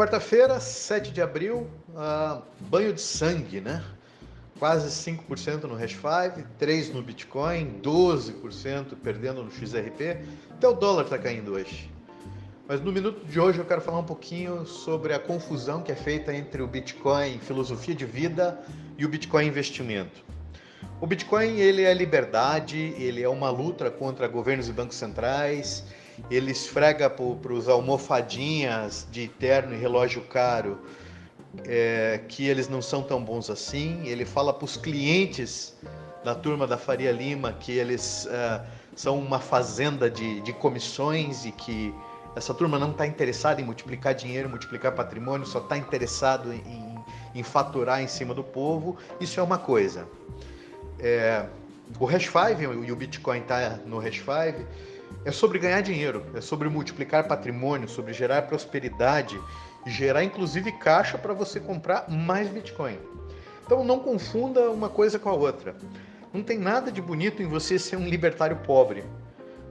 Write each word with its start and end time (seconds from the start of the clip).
Quarta-feira, 0.00 0.58
7 0.58 1.12
de 1.12 1.20
abril, 1.20 1.68
uh, 1.90 2.42
banho 2.58 2.90
de 2.90 3.02
sangue, 3.02 3.60
né? 3.60 3.84
Quase 4.58 4.88
5% 4.88 5.64
no 5.64 5.74
Hash 5.74 5.90
5, 5.90 6.48
3% 6.58 6.94
no 6.94 7.02
Bitcoin, 7.02 7.78
12% 7.82 8.96
perdendo 8.96 9.44
no 9.44 9.50
XRP. 9.50 10.24
Até 10.52 10.66
o 10.66 10.72
dólar 10.72 11.04
está 11.04 11.18
caindo 11.18 11.52
hoje. 11.52 11.90
Mas 12.66 12.80
no 12.80 12.90
minuto 12.90 13.26
de 13.26 13.38
hoje 13.38 13.58
eu 13.58 13.64
quero 13.66 13.82
falar 13.82 13.98
um 13.98 14.04
pouquinho 14.04 14.64
sobre 14.64 15.12
a 15.12 15.18
confusão 15.18 15.82
que 15.82 15.92
é 15.92 15.96
feita 15.96 16.34
entre 16.34 16.62
o 16.62 16.66
Bitcoin 16.66 17.38
filosofia 17.38 17.94
de 17.94 18.06
vida 18.06 18.58
e 18.96 19.04
o 19.04 19.08
Bitcoin 19.10 19.48
investimento. 19.48 20.24
O 20.98 21.06
Bitcoin 21.06 21.58
ele 21.58 21.82
é 21.82 21.92
liberdade, 21.92 22.94
ele 22.96 23.22
é 23.22 23.28
uma 23.28 23.50
luta 23.50 23.90
contra 23.90 24.26
governos 24.26 24.66
e 24.66 24.72
bancos 24.72 24.96
centrais, 24.96 25.84
ele 26.30 26.50
esfrega 26.50 27.08
para 27.08 27.52
os 27.52 27.68
almofadinhas 27.68 29.06
de 29.10 29.28
terno 29.28 29.74
e 29.74 29.78
relógio 29.78 30.22
caro 30.22 30.78
é, 31.64 32.20
que 32.28 32.46
eles 32.46 32.68
não 32.68 32.82
são 32.82 33.02
tão 33.02 33.22
bons 33.22 33.50
assim. 33.50 34.06
Ele 34.06 34.24
fala 34.24 34.52
para 34.52 34.64
os 34.64 34.76
clientes 34.76 35.76
da 36.24 36.34
turma 36.34 36.66
da 36.66 36.76
Faria 36.76 37.12
Lima 37.12 37.52
que 37.52 37.72
eles 37.72 38.26
é, 38.26 38.60
são 38.94 39.18
uma 39.18 39.38
fazenda 39.38 40.10
de, 40.10 40.40
de 40.40 40.52
comissões 40.52 41.44
e 41.44 41.52
que 41.52 41.94
essa 42.36 42.54
turma 42.54 42.78
não 42.78 42.92
está 42.92 43.06
interessada 43.06 43.60
em 43.60 43.64
multiplicar 43.64 44.14
dinheiro, 44.14 44.48
multiplicar 44.48 44.92
patrimônio, 44.92 45.46
só 45.46 45.58
está 45.58 45.76
interessado 45.76 46.52
em, 46.52 47.04
em, 47.34 47.42
faturar 47.42 48.00
em 48.00 48.06
cima 48.06 48.32
do 48.32 48.44
povo. 48.44 48.96
Isso 49.20 49.40
é 49.40 49.42
uma 49.42 49.58
coisa. 49.58 50.06
É, 50.98 51.46
o 51.98 52.04
Hash 52.04 52.26
5 52.26 52.84
e 52.84 52.92
o 52.92 52.96
Bitcoin 52.96 53.40
está 53.40 53.78
no 53.84 53.98
Hash 53.98 54.18
5 54.18 54.64
é 55.24 55.30
sobre 55.30 55.58
ganhar 55.58 55.80
dinheiro, 55.80 56.24
é 56.34 56.40
sobre 56.40 56.68
multiplicar 56.68 57.26
patrimônio, 57.26 57.88
sobre 57.88 58.12
gerar 58.12 58.42
prosperidade, 58.42 59.40
gerar 59.86 60.24
inclusive 60.24 60.72
caixa 60.72 61.18
para 61.18 61.34
você 61.34 61.60
comprar 61.60 62.08
mais 62.08 62.48
Bitcoin. 62.48 62.98
Então 63.64 63.84
não 63.84 64.00
confunda 64.00 64.70
uma 64.70 64.88
coisa 64.88 65.18
com 65.18 65.28
a 65.28 65.34
outra. 65.34 65.74
Não 66.32 66.42
tem 66.42 66.58
nada 66.58 66.92
de 66.92 67.00
bonito 67.00 67.42
em 67.42 67.46
você 67.46 67.78
ser 67.78 67.96
um 67.96 68.06
libertário 68.06 68.56
pobre 68.58 69.04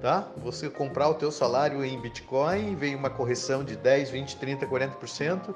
tá? 0.00 0.28
Você 0.36 0.68
comprar 0.68 1.08
o 1.08 1.14
teu 1.14 1.30
salário 1.30 1.84
em 1.84 2.00
Bitcoin, 2.00 2.74
veio 2.76 2.98
uma 2.98 3.10
correção 3.10 3.64
de 3.64 3.76
10, 3.76 4.10
20, 4.10 4.36
30, 4.36 4.66
40% 4.66 5.54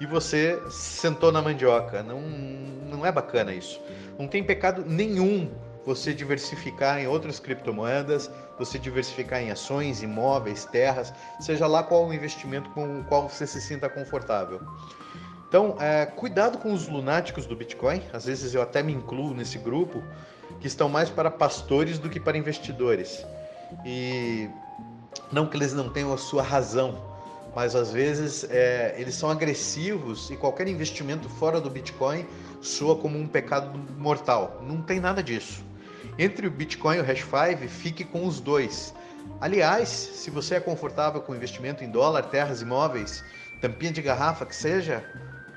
e 0.00 0.06
você 0.06 0.60
sentou 0.70 1.30
na 1.30 1.40
mandioca. 1.40 2.02
Não, 2.02 2.20
não 2.20 3.06
é 3.06 3.12
bacana 3.12 3.52
isso. 3.54 3.80
Não 4.18 4.26
tem 4.26 4.42
pecado 4.42 4.84
nenhum 4.86 5.50
você 5.84 6.14
diversificar 6.14 7.00
em 7.00 7.06
outras 7.06 7.38
criptomoedas, 7.38 8.30
você 8.58 8.78
diversificar 8.78 9.40
em 9.40 9.50
ações, 9.50 10.02
imóveis, 10.02 10.64
terras, 10.64 11.12
seja 11.40 11.66
lá 11.66 11.82
qual 11.82 12.06
o 12.06 12.14
investimento 12.14 12.70
com 12.70 13.00
o 13.00 13.04
qual 13.04 13.28
você 13.28 13.46
se 13.46 13.60
sinta 13.60 13.88
confortável. 13.88 14.60
Então, 15.48 15.76
é, 15.78 16.06
cuidado 16.06 16.58
com 16.58 16.72
os 16.72 16.88
lunáticos 16.88 17.46
do 17.46 17.54
Bitcoin, 17.54 18.02
às 18.12 18.24
vezes 18.24 18.54
eu 18.54 18.62
até 18.62 18.82
me 18.82 18.92
incluo 18.92 19.34
nesse 19.34 19.58
grupo, 19.58 20.02
que 20.60 20.66
estão 20.66 20.88
mais 20.88 21.10
para 21.10 21.30
pastores 21.30 21.98
do 21.98 22.08
que 22.08 22.18
para 22.18 22.36
investidores. 22.36 23.24
E 23.84 24.48
não 25.30 25.46
que 25.46 25.56
eles 25.56 25.72
não 25.72 25.88
tenham 25.88 26.12
a 26.12 26.18
sua 26.18 26.42
razão, 26.42 27.00
mas 27.54 27.76
às 27.76 27.92
vezes 27.92 28.44
é, 28.50 28.94
eles 28.98 29.14
são 29.14 29.30
agressivos 29.30 30.30
e 30.30 30.36
qualquer 30.36 30.66
investimento 30.66 31.28
fora 31.28 31.60
do 31.60 31.70
Bitcoin 31.70 32.26
soa 32.60 32.96
como 32.96 33.18
um 33.18 33.28
pecado 33.28 33.78
mortal. 33.96 34.60
Não 34.66 34.82
tem 34.82 34.98
nada 34.98 35.22
disso. 35.22 35.64
Entre 36.18 36.46
o 36.46 36.50
Bitcoin 36.50 36.96
e 36.96 37.00
o 37.00 37.04
Hash 37.04 37.24
5, 37.24 37.68
fique 37.68 38.04
com 38.04 38.26
os 38.26 38.40
dois. 38.40 38.94
Aliás, 39.40 39.88
se 39.88 40.30
você 40.30 40.56
é 40.56 40.60
confortável 40.60 41.20
com 41.20 41.34
investimento 41.34 41.82
em 41.82 41.90
dólar, 41.90 42.24
terras, 42.24 42.62
imóveis, 42.62 43.24
tampinha 43.60 43.92
de 43.92 44.02
garrafa, 44.02 44.46
que 44.46 44.54
seja, 44.54 45.04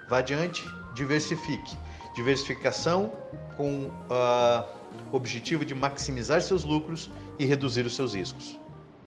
vá 0.10 0.20
adiante, 0.20 0.64
diversifique. 0.94 1.78
Diversificação 2.16 3.12
com 3.56 3.86
uh, 3.86 4.66
o 5.12 5.16
objetivo 5.16 5.64
de 5.64 5.76
maximizar 5.76 6.42
seus 6.42 6.64
lucros 6.64 7.12
e 7.38 7.46
reduzir 7.46 7.86
os 7.86 7.96
seus 7.96 8.16
riscos. 8.16 8.60